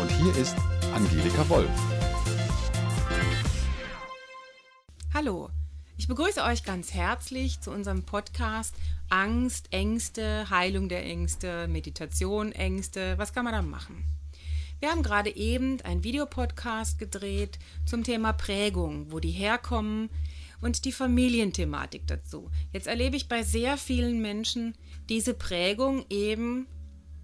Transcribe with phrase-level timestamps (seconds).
[0.00, 0.56] Und hier ist
[0.94, 1.68] Angelika Wolf.
[5.12, 5.50] Hallo,
[5.98, 8.74] ich begrüße euch ganz herzlich zu unserem Podcast
[9.10, 13.18] Angst, Ängste, Heilung der Ängste, Meditation, Ängste.
[13.18, 14.04] Was kann man da machen?
[14.80, 20.08] Wir haben gerade eben einen Videopodcast gedreht zum Thema Prägung, wo die herkommen
[20.60, 22.50] und die Familienthematik dazu.
[22.72, 24.74] Jetzt erlebe ich bei sehr vielen Menschen
[25.08, 26.66] diese Prägung eben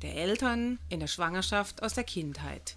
[0.03, 2.77] der Eltern in der Schwangerschaft aus der Kindheit.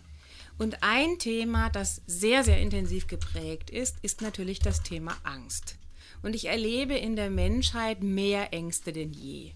[0.57, 5.77] Und ein Thema, das sehr, sehr intensiv geprägt ist, ist natürlich das Thema Angst.
[6.23, 9.53] Und ich erlebe in der Menschheit mehr Ängste denn je.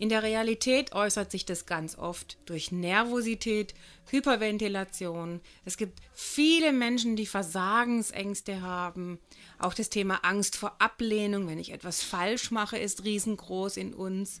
[0.00, 3.74] In der Realität äußert sich das ganz oft durch Nervosität,
[4.10, 5.40] Hyperventilation.
[5.64, 9.18] Es gibt viele Menschen, die Versagensängste haben.
[9.58, 14.40] Auch das Thema Angst vor Ablehnung, wenn ich etwas falsch mache, ist riesengroß in uns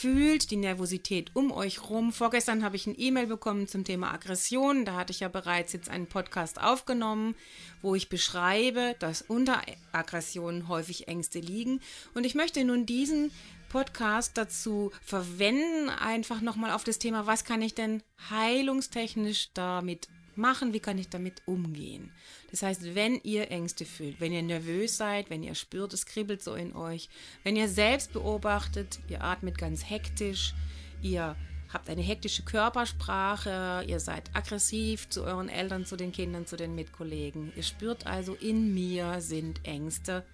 [0.00, 2.12] fühlt die Nervosität um euch rum.
[2.12, 4.84] Vorgestern habe ich ein E-Mail bekommen zum Thema Aggression.
[4.84, 7.34] Da hatte ich ja bereits jetzt einen Podcast aufgenommen,
[7.82, 9.60] wo ich beschreibe, dass unter
[9.90, 11.80] Aggressionen häufig Ängste liegen.
[12.14, 13.32] Und ich möchte nun diesen
[13.70, 20.06] Podcast dazu verwenden, einfach nochmal auf das Thema, was kann ich denn heilungstechnisch damit
[20.38, 22.10] machen, wie kann ich damit umgehen.
[22.50, 26.42] Das heißt, wenn ihr Ängste fühlt, wenn ihr nervös seid, wenn ihr spürt, es kribbelt
[26.42, 27.08] so in euch,
[27.42, 30.54] wenn ihr selbst beobachtet, ihr atmet ganz hektisch,
[31.02, 31.36] ihr
[31.72, 36.74] habt eine hektische Körpersprache, ihr seid aggressiv zu euren Eltern, zu den Kindern, zu den
[36.74, 37.52] Mitkollegen.
[37.56, 40.24] Ihr spürt also, in mir sind Ängste.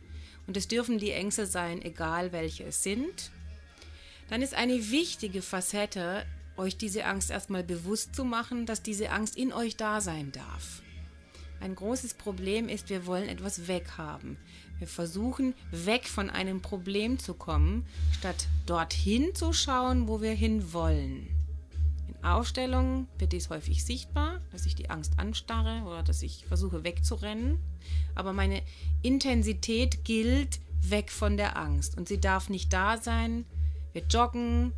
[0.46, 3.30] Und es dürfen die Ängste sein, egal welche es sind.
[4.28, 6.24] Dann ist eine wichtige Facette
[6.56, 10.82] euch diese Angst erstmal bewusst zu machen, dass diese Angst in euch da sein darf.
[11.60, 14.36] Ein großes Problem ist, wir wollen etwas weghaben.
[14.78, 17.86] Wir versuchen, weg von einem Problem zu kommen,
[18.18, 21.28] statt dorthin zu schauen, wo wir hin wollen.
[22.08, 26.84] In Aufstellungen wird dies häufig sichtbar, dass ich die Angst anstarre oder dass ich versuche
[26.84, 27.58] wegzurennen.
[28.14, 28.62] Aber meine
[29.02, 33.46] Intensität gilt weg von der Angst und sie darf nicht da sein.
[33.92, 34.72] Wir joggen,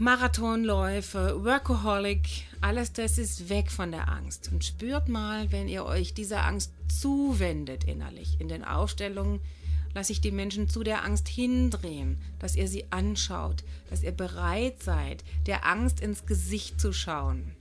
[0.00, 4.48] Marathonläufe, Workaholic, alles das ist weg von der Angst.
[4.52, 8.40] Und spürt mal, wenn ihr euch dieser Angst zuwendet innerlich.
[8.40, 9.40] In den Ausstellungen
[9.94, 14.84] lasse ich die Menschen zu der Angst hindrehen, dass ihr sie anschaut, dass ihr bereit
[14.84, 17.56] seid, der Angst ins Gesicht zu schauen.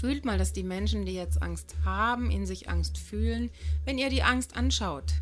[0.00, 3.48] Fühlt mal, dass die Menschen, die jetzt Angst haben, in sich Angst fühlen,
[3.84, 5.14] wenn ihr die Angst anschaut.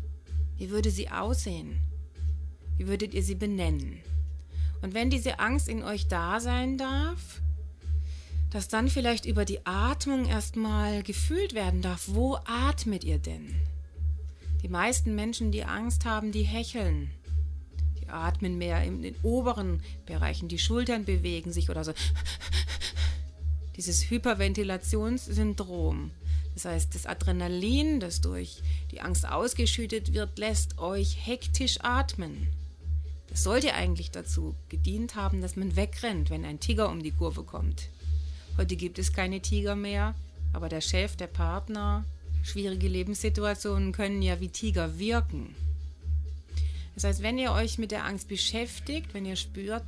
[0.57, 1.79] Wie würde sie aussehen?
[2.77, 3.99] Wie würdet ihr sie benennen?
[4.81, 7.41] Und wenn diese Angst in euch da sein darf,
[8.49, 13.55] dass dann vielleicht über die Atmung erstmal gefühlt werden darf, wo atmet ihr denn?
[14.61, 17.09] Die meisten Menschen, die Angst haben, die hecheln.
[18.01, 21.93] Die atmen mehr in den oberen Bereichen, die Schultern bewegen sich oder so.
[23.77, 26.11] Dieses Hyperventilationssyndrom.
[26.53, 28.61] Das heißt, das Adrenalin, das durch
[28.91, 32.49] die Angst ausgeschüttet wird, lässt euch hektisch atmen.
[33.31, 37.43] Das sollte eigentlich dazu gedient haben, dass man wegrennt, wenn ein Tiger um die Kurve
[37.43, 37.87] kommt.
[38.57, 40.13] Heute gibt es keine Tiger mehr,
[40.51, 42.03] aber der Chef, der Partner,
[42.43, 45.55] schwierige Lebenssituationen können ja wie Tiger wirken.
[46.93, 49.83] Das heißt, wenn ihr euch mit der Angst beschäftigt, wenn ihr spürt,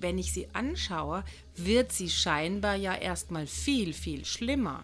[0.00, 4.82] wenn ich sie anschaue, wird sie scheinbar ja erstmal viel, viel schlimmer.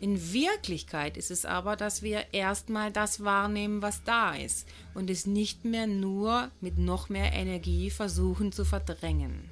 [0.00, 5.26] In Wirklichkeit ist es aber, dass wir erstmal das wahrnehmen, was da ist und es
[5.26, 9.50] nicht mehr nur mit noch mehr Energie versuchen zu verdrängen.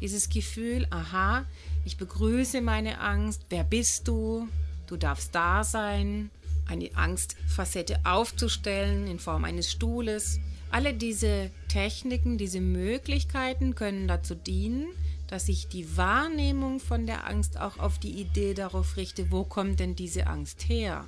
[0.00, 1.44] Dieses Gefühl, aha,
[1.84, 4.48] ich begrüße meine Angst, wer bist du?
[4.86, 6.30] Du darfst da sein,
[6.66, 10.40] eine Angstfacette aufzustellen in Form eines Stuhles.
[10.70, 14.86] Alle diese Techniken, diese Möglichkeiten können dazu dienen,
[15.28, 19.80] dass ich die Wahrnehmung von der Angst auch auf die Idee darauf richte, wo kommt
[19.80, 21.04] denn diese Angst her?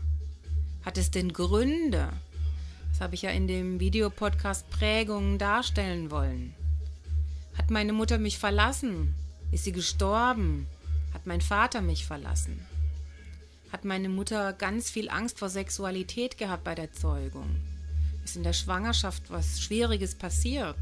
[0.85, 2.09] Hat es denn Gründe?
[2.91, 6.55] Das habe ich ja in dem Videopodcast Prägungen darstellen wollen.
[7.57, 9.15] Hat meine Mutter mich verlassen?
[9.53, 10.67] Ist sie gestorben?
[11.13, 12.59] Hat mein Vater mich verlassen?
[13.71, 17.57] Hat meine Mutter ganz viel Angst vor Sexualität gehabt bei der Zeugung?
[18.25, 20.77] Ist in der Schwangerschaft was Schwieriges passiert?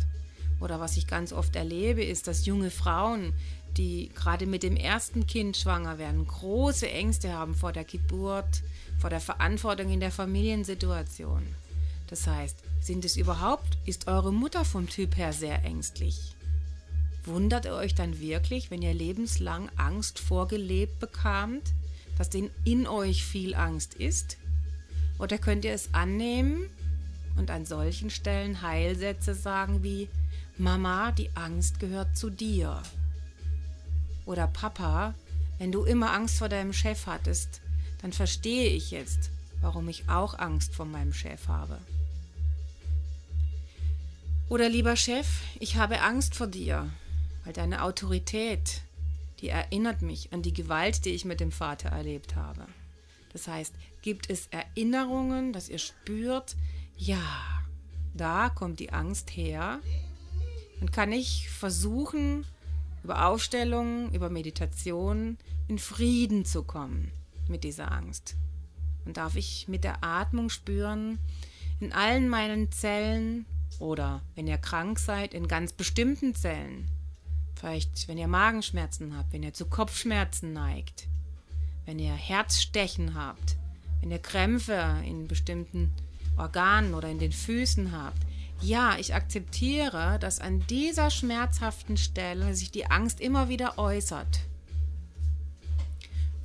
[0.61, 3.33] Oder was ich ganz oft erlebe, ist, dass junge Frauen,
[3.77, 8.63] die gerade mit dem ersten Kind schwanger werden, große Ängste haben vor der Geburt,
[8.99, 11.43] vor der Verantwortung in der Familiensituation.
[12.09, 16.35] Das heißt, sind es überhaupt, ist eure Mutter vom Typ her sehr ängstlich?
[17.25, 21.73] Wundert ihr euch dann wirklich, wenn ihr lebenslang Angst vorgelebt bekamt,
[22.17, 24.39] dass denn in euch viel Angst ist?
[25.19, 26.71] Oder könnt ihr es annehmen
[27.37, 30.09] und an solchen Stellen Heilsätze sagen wie
[30.59, 32.83] Mama, die Angst gehört zu dir.
[34.25, 35.15] Oder Papa,
[35.59, 37.61] wenn du immer Angst vor deinem Chef hattest,
[38.01, 39.31] dann verstehe ich jetzt,
[39.61, 41.79] warum ich auch Angst vor meinem Chef habe.
[44.49, 45.27] Oder lieber Chef,
[45.59, 46.89] ich habe Angst vor dir,
[47.45, 48.83] weil deine Autorität,
[49.41, 52.67] die erinnert mich an die Gewalt, die ich mit dem Vater erlebt habe.
[53.33, 56.57] Das heißt, gibt es Erinnerungen, dass ihr spürt,
[56.97, 57.21] ja,
[58.15, 59.81] da kommt die Angst her.
[60.81, 62.45] Dann kann ich versuchen,
[63.03, 65.39] über Aufstellungen, über Meditation
[65.69, 67.13] in Frieden zu kommen
[67.49, 68.37] mit dieser Angst.
[69.05, 71.19] Und darf ich mit der Atmung spüren,
[71.81, 73.47] in allen meinen Zellen
[73.79, 76.89] oder wenn ihr krank seid, in ganz bestimmten Zellen.
[77.55, 81.07] Vielleicht, wenn ihr Magenschmerzen habt, wenn ihr zu Kopfschmerzen neigt,
[81.85, 83.57] wenn ihr Herzstechen habt,
[84.01, 85.93] wenn ihr Krämpfe in bestimmten
[86.37, 88.26] Organen oder in den Füßen habt.
[88.61, 94.41] Ja, ich akzeptiere, dass an dieser schmerzhaften Stelle sich die Angst immer wieder äußert.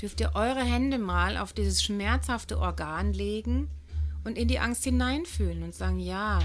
[0.02, 3.69] Dürft ihr eure Hände mal auf dieses schmerzhafte Organ legen
[4.24, 6.42] und in die Angst hineinfühlen und sagen, ja,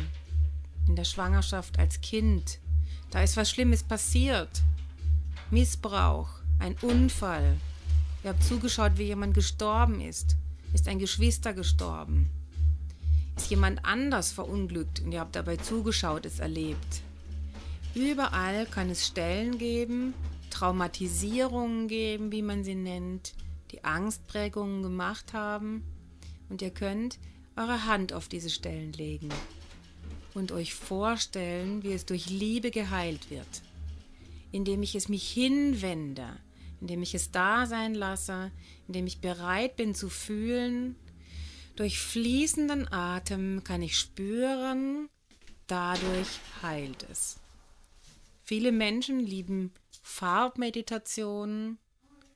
[0.86, 2.60] in der Schwangerschaft als Kind,
[3.10, 4.62] da ist was Schlimmes passiert.
[5.50, 6.28] Missbrauch,
[6.58, 7.56] ein Unfall.
[8.22, 10.36] Ihr habt zugeschaut, wie jemand gestorben ist.
[10.72, 12.30] Ist ein Geschwister gestorben
[13.36, 17.02] ist jemand anders verunglückt und ihr habt dabei zugeschaut, es erlebt.
[17.94, 20.14] Überall kann es Stellen geben,
[20.50, 23.34] Traumatisierungen geben, wie man sie nennt,
[23.70, 25.84] die Angstprägungen gemacht haben
[26.48, 27.18] und ihr könnt
[27.56, 29.28] eure Hand auf diese Stellen legen
[30.34, 33.62] und euch vorstellen, wie es durch Liebe geheilt wird,
[34.52, 36.26] indem ich es mich hinwende,
[36.80, 38.50] indem ich es da sein lasse,
[38.86, 40.96] indem ich bereit bin zu fühlen
[41.76, 45.08] durch fließenden Atem kann ich spüren,
[45.67, 47.37] dadurch heilt es.
[48.43, 51.78] Viele Menschen lieben Farbmeditationen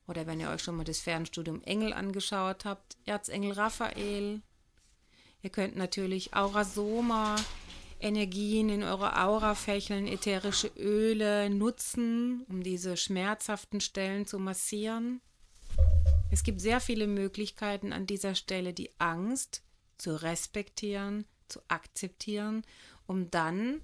[0.06, 4.42] oder wenn ihr euch schon mal das Fernstudium Engel angeschaut habt, Erzengel Raphael.
[5.42, 7.36] Ihr könnt natürlich Aurasoma,
[8.00, 15.20] Energien in eure Aura fächeln, ätherische Öle nutzen, um diese schmerzhaften Stellen zu massieren.
[16.32, 19.62] Es gibt sehr viele Möglichkeiten an dieser Stelle, die Angst
[19.98, 22.62] zu respektieren, zu akzeptieren,
[23.06, 23.80] um dann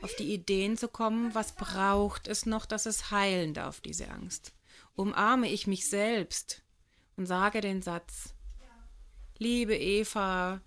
[0.00, 4.52] auf die Ideen zu kommen, was braucht es noch, dass es heilen darf, diese Angst.
[4.94, 6.62] Umarme ich mich selbst
[7.16, 8.34] und sage den Satz,
[9.38, 10.60] liebe Eva,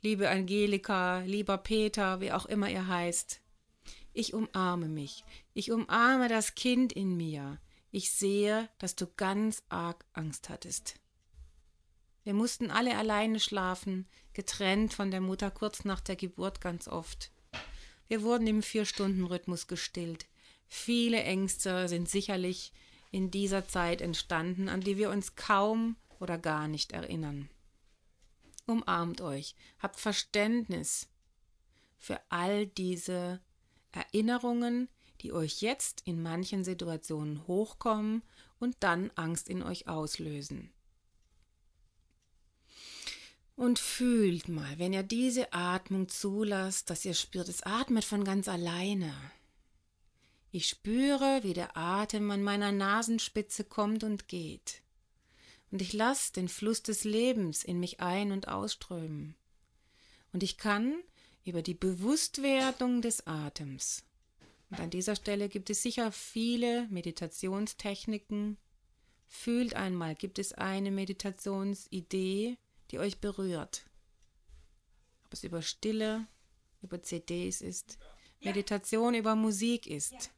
[0.00, 3.40] liebe Angelika, lieber Peter, wie auch immer ihr heißt,
[4.14, 5.24] ich umarme mich,
[5.54, 7.58] ich umarme das Kind in mir,
[7.92, 10.96] ich sehe, dass du ganz arg Angst hattest.
[12.24, 17.30] Wir mussten alle alleine schlafen, getrennt von der Mutter kurz nach der Geburt ganz oft.
[18.08, 20.26] Wir wurden im Vier-Stunden-Rhythmus gestillt.
[20.66, 22.72] Viele Ängste sind sicherlich
[23.10, 27.50] in dieser Zeit entstanden, an die wir uns kaum oder gar nicht erinnern.
[28.66, 31.08] Umarmt euch, habt Verständnis
[31.98, 33.40] für all diese
[33.90, 34.88] Erinnerungen,
[35.22, 38.22] die euch jetzt in manchen Situationen hochkommen
[38.58, 40.72] und dann Angst in euch auslösen.
[43.54, 48.48] Und fühlt mal, wenn ihr diese Atmung zulasst, dass ihr spürt, es atmet von ganz
[48.48, 49.14] alleine.
[50.50, 54.82] Ich spüre, wie der Atem an meiner Nasenspitze kommt und geht.
[55.70, 59.34] Und ich lasse den Fluss des Lebens in mich ein- und ausströmen.
[60.32, 60.94] Und ich kann
[61.44, 64.04] über die Bewusstwerdung des Atems
[64.72, 68.56] und an dieser Stelle gibt es sicher viele Meditationstechniken.
[69.26, 72.56] Fühlt einmal, gibt es eine Meditationsidee,
[72.90, 73.84] die euch berührt.
[75.26, 76.26] Ob es über Stille,
[76.80, 77.98] über CDs ist,
[78.40, 80.30] Meditation über Musik ist.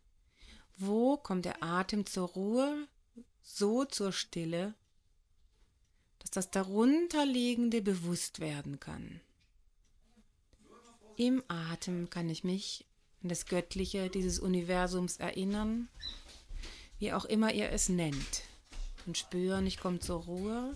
[0.76, 2.88] Wo kommt der Atem zur Ruhe,
[3.40, 4.74] so zur Stille,
[6.18, 9.20] dass das darunterliegende bewusst werden kann.
[11.14, 12.84] Im Atem kann ich mich
[13.24, 15.88] an das Göttliche dieses Universums erinnern,
[16.98, 18.42] wie auch immer ihr es nennt,
[19.06, 20.74] und spüren, ich komme zur Ruhe,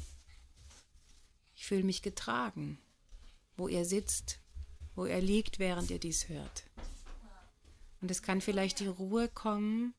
[1.54, 2.78] ich fühle mich getragen,
[3.58, 4.40] wo ihr sitzt,
[4.94, 6.64] wo ihr liegt, während ihr dies hört.
[8.00, 9.92] Und es kann vielleicht die Ruhe kommen,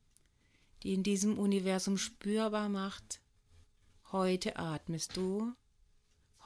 [0.82, 3.20] die in diesem Universum spürbar macht,
[4.10, 5.52] heute atmest du,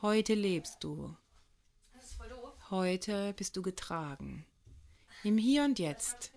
[0.03, 1.17] heute lebst du,
[2.69, 4.45] heute bist du getragen
[5.25, 6.33] im Hier und Jetzt.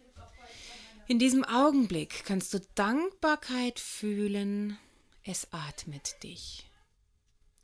[1.07, 4.77] In diesem Augenblick kannst du Dankbarkeit fühlen,
[5.23, 6.69] es atmet dich.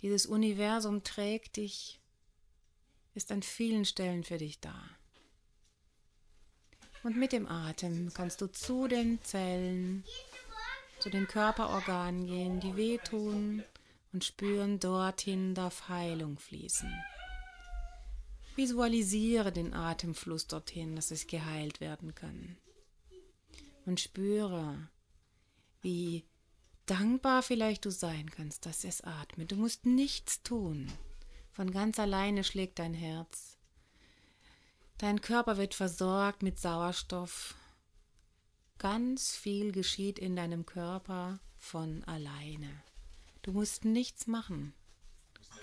[0.02, 2.00] Dieses Universum trägt dich
[3.16, 4.76] ist an vielen Stellen für dich da.
[7.04, 10.04] Und mit dem Atem kannst du zu den Zellen,
[11.00, 13.64] zu den Körperorganen gehen, die wehtun
[14.14, 16.92] und spüren, dorthin darf Heilung fließen.
[18.56, 22.58] Visualisiere den Atemfluss dorthin, dass es geheilt werden kann.
[23.86, 24.90] Und spüre,
[25.82, 26.26] wie
[26.86, 29.52] dankbar vielleicht du sein kannst, dass es atmet.
[29.52, 30.92] Du musst nichts tun.
[31.52, 33.58] Von ganz alleine schlägt dein Herz.
[34.98, 37.56] Dein Körper wird versorgt mit Sauerstoff.
[38.78, 42.70] Ganz viel geschieht in deinem Körper von alleine.
[43.42, 44.74] Du musst nichts machen.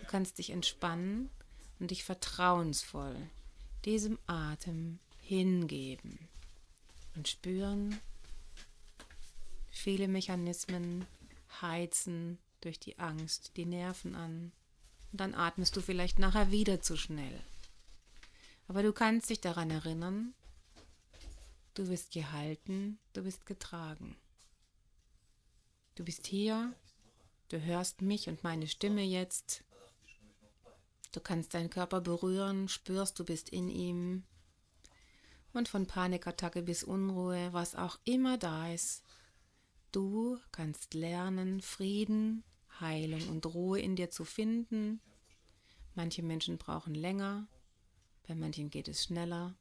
[0.01, 1.31] Du kannst dich entspannen
[1.81, 3.17] und dich vertrauensvoll
[3.85, 6.19] diesem Atem hingeben
[7.17, 7.99] und spüren,
[9.71, 11.07] viele Mechanismen
[11.63, 14.53] heizen durch die Angst die Nerven an.
[15.13, 17.41] Und dann atmest du vielleicht nachher wieder zu schnell.
[18.69, 20.35] Aber du kannst dich daran erinnern,
[21.75, 24.17] du bist gehalten, du bist getragen.
[25.97, 26.73] Du bist hier,
[27.49, 29.65] du hörst mich und meine Stimme jetzt.
[31.13, 34.25] Du kannst deinen Körper berühren, spürst, du bist in ihm.
[35.53, 39.03] Und von Panikattacke bis Unruhe, was auch immer da ist,
[39.93, 42.45] Du kannst lernen, Frieden,
[42.79, 45.01] Heilung und Ruhe in dir zu finden.
[45.97, 47.49] Manche Menschen brauchen länger,
[48.29, 49.57] bei manchen geht es schneller.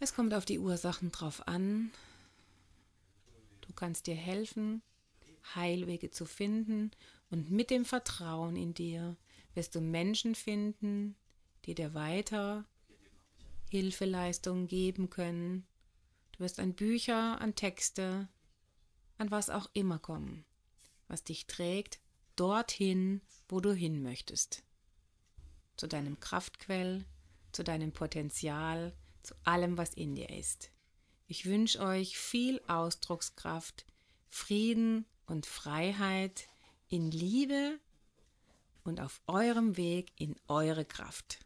[0.00, 1.92] Es kommt auf die Ursachen drauf an.
[3.60, 4.82] Du kannst dir helfen,
[5.54, 6.90] Heilwege zu finden
[7.30, 9.16] und mit dem Vertrauen in dir
[9.54, 11.16] wirst du Menschen finden,
[11.64, 12.64] die dir weiter
[13.70, 15.66] Hilfeleistungen geben können.
[16.32, 18.28] Du wirst an Bücher, an Texte,
[19.18, 20.44] an was auch immer kommen,
[21.08, 22.00] was dich trägt
[22.36, 24.62] dorthin, wo du hin möchtest.
[25.76, 27.04] Zu deinem Kraftquell,
[27.52, 30.70] zu deinem Potenzial, zu allem, was in dir ist.
[31.26, 33.86] Ich wünsche euch viel Ausdruckskraft,
[34.28, 36.48] Frieden und Freiheit
[36.88, 37.78] in Liebe
[38.84, 41.43] und auf eurem Weg in eure Kraft.